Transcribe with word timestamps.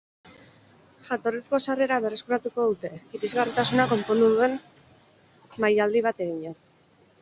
Jatorrizko 1.09 1.59
sarrera 1.65 1.99
berreskuratuko 2.07 2.67
dute, 2.71 2.93
irisgarritasuna 3.19 3.89
konponduko 3.95 4.35
duen 4.43 4.61
mailadi 5.67 6.09
bat 6.13 6.31
eginez. 6.31 6.61